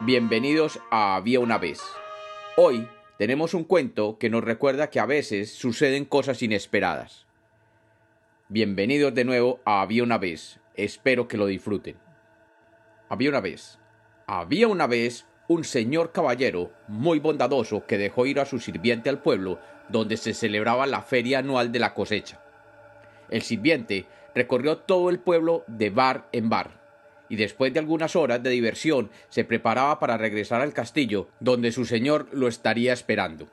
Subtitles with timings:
[0.00, 1.80] Bienvenidos a Había una vez.
[2.56, 2.86] Hoy
[3.18, 7.26] tenemos un cuento que nos recuerda que a veces suceden cosas inesperadas.
[8.48, 10.60] Bienvenidos de nuevo a Había una vez.
[10.76, 11.96] Espero que lo disfruten.
[13.08, 13.80] Había una vez.
[14.28, 19.20] Había una vez un señor caballero muy bondadoso que dejó ir a su sirviente al
[19.20, 19.58] pueblo
[19.88, 22.40] donde se celebraba la feria anual de la cosecha.
[23.30, 26.77] El sirviente recorrió todo el pueblo de bar en bar,
[27.28, 31.84] y después de algunas horas de diversión se preparaba para regresar al castillo, donde su
[31.84, 33.48] señor lo estaría esperando.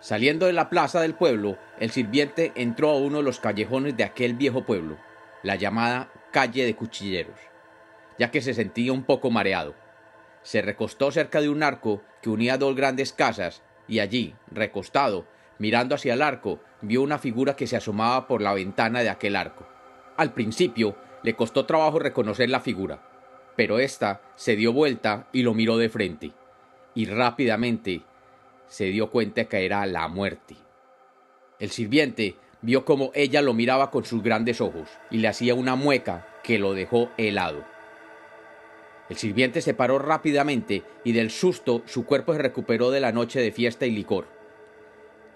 [0.00, 4.04] Saliendo de la plaza del pueblo, el sirviente entró a uno de los callejones de
[4.04, 4.98] aquel viejo pueblo,
[5.42, 7.38] la llamada calle de cuchilleros,
[8.18, 9.74] ya que se sentía un poco mareado.
[10.42, 15.26] Se recostó cerca de un arco que unía dos grandes casas, y allí, recostado,
[15.58, 19.36] mirando hacia el arco, vio una figura que se asomaba por la ventana de aquel
[19.36, 19.68] arco.
[20.16, 23.00] Al principio le costó trabajo reconocer la figura,
[23.56, 26.32] pero ésta se dio vuelta y lo miró de frente,
[26.94, 28.02] y rápidamente
[28.66, 30.56] se dio cuenta que era la muerte.
[31.58, 35.76] El sirviente vio cómo ella lo miraba con sus grandes ojos y le hacía una
[35.76, 37.64] mueca que lo dejó helado.
[39.08, 43.40] El sirviente se paró rápidamente y del susto su cuerpo se recuperó de la noche
[43.40, 44.26] de fiesta y licor.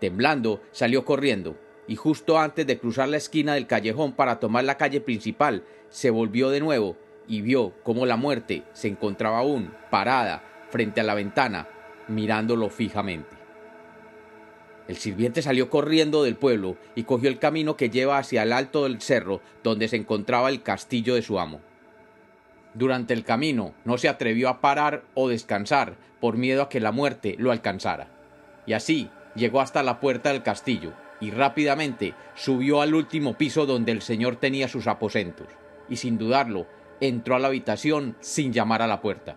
[0.00, 4.76] Temblando, salió corriendo, y justo antes de cruzar la esquina del callejón para tomar la
[4.76, 6.96] calle principal, se volvió de nuevo
[7.28, 11.68] y vio cómo la muerte se encontraba aún parada frente a la ventana,
[12.08, 13.36] mirándolo fijamente.
[14.88, 18.84] El sirviente salió corriendo del pueblo y cogió el camino que lleva hacia el alto
[18.84, 21.60] del cerro donde se encontraba el castillo de su amo.
[22.74, 26.92] Durante el camino no se atrevió a parar o descansar por miedo a que la
[26.92, 28.08] muerte lo alcanzara.
[28.64, 33.92] Y así llegó hasta la puerta del castillo y rápidamente subió al último piso donde
[33.92, 35.48] el señor tenía sus aposentos,
[35.88, 36.66] y sin dudarlo
[37.00, 39.36] entró a la habitación sin llamar a la puerta.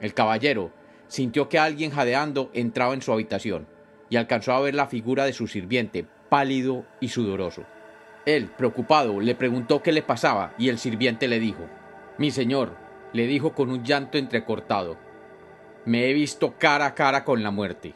[0.00, 0.70] El caballero
[1.08, 3.66] sintió que alguien jadeando entraba en su habitación,
[4.10, 7.64] y alcanzó a ver la figura de su sirviente, pálido y sudoroso.
[8.26, 11.66] Él, preocupado, le preguntó qué le pasaba, y el sirviente le dijo
[12.18, 12.76] Mi señor,
[13.12, 14.98] le dijo con un llanto entrecortado,
[15.84, 17.94] me he visto cara a cara con la muerte.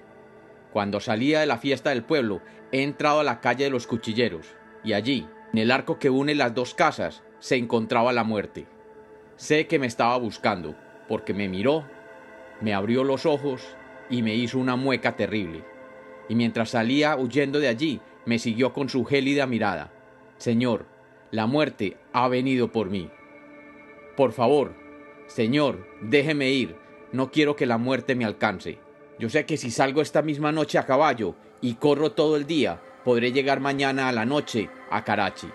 [0.72, 2.40] Cuando salía de la fiesta del pueblo,
[2.72, 6.34] he entrado a la calle de los cuchilleros, y allí, en el arco que une
[6.34, 8.66] las dos casas, se encontraba la muerte.
[9.36, 10.74] Sé que me estaba buscando,
[11.08, 11.84] porque me miró,
[12.60, 13.76] me abrió los ojos
[14.08, 15.64] y me hizo una mueca terrible.
[16.28, 19.92] Y mientras salía huyendo de allí, me siguió con su gélida mirada.
[20.38, 20.86] Señor,
[21.30, 23.10] la muerte ha venido por mí.
[24.16, 24.74] Por favor,
[25.26, 26.76] Señor, déjeme ir,
[27.10, 28.78] no quiero que la muerte me alcance.
[29.22, 32.82] Yo sé que si salgo esta misma noche a caballo y corro todo el día,
[33.04, 35.46] podré llegar mañana a la noche a Karachi,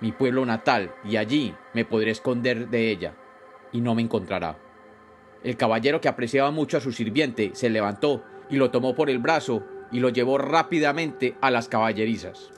[0.00, 3.16] mi pueblo natal, y allí me podré esconder de ella,
[3.72, 4.60] y no me encontrará.
[5.42, 9.18] El caballero que apreciaba mucho a su sirviente se levantó y lo tomó por el
[9.18, 12.52] brazo y lo llevó rápidamente a las caballerizas.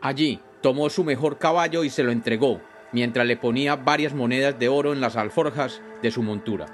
[0.00, 2.60] Allí tomó su mejor caballo y se lo entregó,
[2.92, 6.66] mientras le ponía varias monedas de oro en las alforjas de su montura.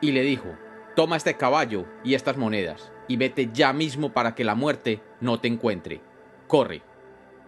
[0.00, 0.56] Y le dijo,
[0.98, 5.38] Toma este caballo y estas monedas, y vete ya mismo para que la muerte no
[5.38, 6.00] te encuentre.
[6.48, 6.82] Corre.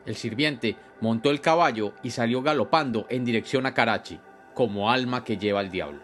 [0.07, 4.21] El sirviente montó el caballo y salió galopando en dirección a Karachi,
[4.55, 5.99] como alma que lleva el diablo.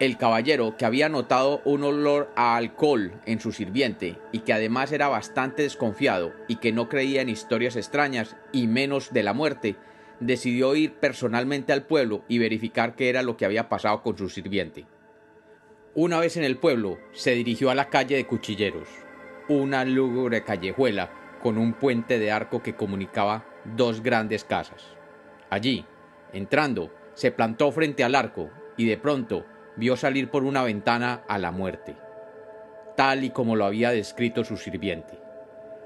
[0.00, 4.90] El caballero, que había notado un olor a alcohol en su sirviente y que además
[4.90, 9.76] era bastante desconfiado y que no creía en historias extrañas y menos de la muerte,
[10.18, 14.28] decidió ir personalmente al pueblo y verificar qué era lo que había pasado con su
[14.28, 14.84] sirviente.
[15.94, 18.88] Una vez en el pueblo, se dirigió a la calle de Cuchilleros,
[19.50, 21.10] una lúgubre callejuela
[21.42, 23.44] con un puente de arco que comunicaba
[23.76, 24.96] dos grandes casas.
[25.50, 25.84] Allí,
[26.32, 28.48] entrando, se plantó frente al arco
[28.78, 29.44] y de pronto
[29.76, 31.94] vio salir por una ventana a la muerte,
[32.96, 35.18] tal y como lo había descrito su sirviente.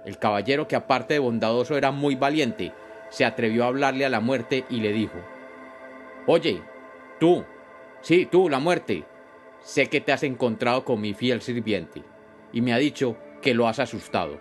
[0.04, 2.72] El caballero, que aparte de bondadoso era muy valiente,
[3.08, 5.18] se atrevió a hablarle a la muerte y le dijo,
[6.28, 6.62] Oye,
[7.18, 7.44] tú,
[8.02, 9.04] sí, tú, la muerte,
[9.66, 12.04] sé que te has encontrado con mi fiel sirviente,
[12.52, 14.38] y me ha dicho que lo has asustado.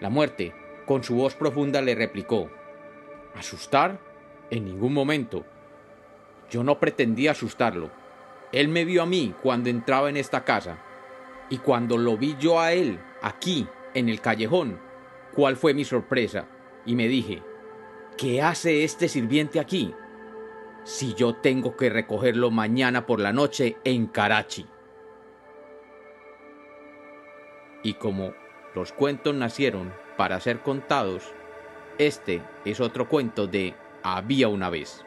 [0.00, 0.52] La muerte,
[0.84, 2.50] con su voz profunda, le replicó,
[3.36, 4.00] ¿Asustar?
[4.50, 5.46] En ningún momento.
[6.50, 7.92] Yo no pretendía asustarlo.
[8.50, 10.78] Él me vio a mí cuando entraba en esta casa,
[11.48, 14.80] y cuando lo vi yo a él, aquí, en el callejón,
[15.34, 16.48] ¿cuál fue mi sorpresa?
[16.84, 17.44] Y me dije,
[18.18, 19.94] ¿qué hace este sirviente aquí?
[20.84, 24.66] Si yo tengo que recogerlo mañana por la noche en Karachi.
[27.82, 28.34] Y como
[28.74, 31.32] los cuentos nacieron para ser contados,
[31.98, 35.04] este es otro cuento de Había una vez.